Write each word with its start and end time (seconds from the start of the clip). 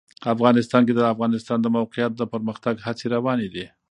افغانستان 0.35 0.81
کې 0.87 0.93
د 0.95 0.99
د 1.03 1.09
افغانستان 1.13 1.57
د 1.61 1.67
موقعیت 1.77 2.11
د 2.15 2.21
پرمختګ 2.33 2.75
هڅې 2.85 3.05
روانې 3.15 3.47
دي. 3.53 3.65